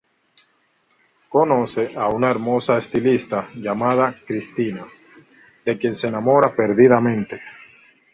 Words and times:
Conoce 1.29 1.93
a 1.95 2.09
una 2.09 2.31
hermosa 2.31 2.75
estilista 2.79 3.49
llamada 3.53 4.19
Cristina, 4.25 4.87
de 5.63 5.77
quien 5.77 5.95
se 5.95 6.07
enamora 6.07 6.55
perdidamente. 6.55 7.39